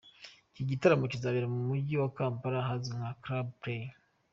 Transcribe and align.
Iki 0.51 0.63
gitaramo 0.71 1.05
kizabera 1.11 1.47
mu 1.53 1.59
mujyi 1.67 1.95
wa 2.01 2.09
Kampala 2.17 2.57
ahazwi 2.61 2.93
nka 2.99 3.11
Club 3.23 3.47
Play. 3.59 3.83